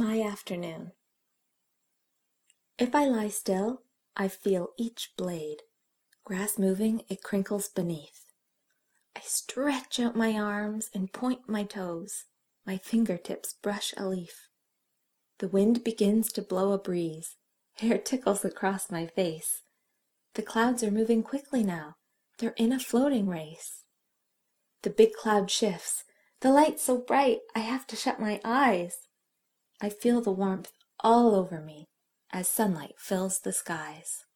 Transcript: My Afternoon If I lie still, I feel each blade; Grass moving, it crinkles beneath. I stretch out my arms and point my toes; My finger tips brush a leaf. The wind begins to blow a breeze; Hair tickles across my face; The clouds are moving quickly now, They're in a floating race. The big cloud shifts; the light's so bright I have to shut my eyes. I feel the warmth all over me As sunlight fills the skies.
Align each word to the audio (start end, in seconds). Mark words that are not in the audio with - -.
My 0.00 0.20
Afternoon 0.20 0.92
If 2.78 2.94
I 2.94 3.06
lie 3.06 3.30
still, 3.30 3.82
I 4.16 4.28
feel 4.28 4.68
each 4.76 5.12
blade; 5.16 5.62
Grass 6.22 6.56
moving, 6.56 7.02
it 7.08 7.24
crinkles 7.24 7.66
beneath. 7.68 8.26
I 9.16 9.22
stretch 9.22 9.98
out 9.98 10.14
my 10.14 10.34
arms 10.38 10.88
and 10.94 11.12
point 11.12 11.48
my 11.48 11.64
toes; 11.64 12.26
My 12.64 12.78
finger 12.78 13.18
tips 13.18 13.54
brush 13.54 13.92
a 13.96 14.06
leaf. 14.06 14.48
The 15.38 15.48
wind 15.48 15.82
begins 15.82 16.30
to 16.34 16.42
blow 16.42 16.70
a 16.70 16.78
breeze; 16.78 17.34
Hair 17.78 17.98
tickles 17.98 18.44
across 18.44 18.92
my 18.92 19.08
face; 19.08 19.64
The 20.34 20.42
clouds 20.42 20.84
are 20.84 20.92
moving 20.92 21.24
quickly 21.24 21.64
now, 21.64 21.96
They're 22.38 22.54
in 22.56 22.70
a 22.70 22.78
floating 22.78 23.26
race. 23.26 23.82
The 24.82 24.90
big 24.90 25.12
cloud 25.14 25.50
shifts; 25.50 26.04
the 26.38 26.52
light's 26.52 26.84
so 26.84 26.98
bright 26.98 27.40
I 27.56 27.58
have 27.58 27.84
to 27.88 27.96
shut 27.96 28.20
my 28.20 28.40
eyes. 28.44 29.07
I 29.80 29.88
feel 29.88 30.20
the 30.20 30.30
warmth 30.30 30.72
all 31.00 31.34
over 31.34 31.60
me 31.60 31.86
As 32.30 32.48
sunlight 32.48 32.94
fills 32.98 33.40
the 33.40 33.52
skies. 33.52 34.27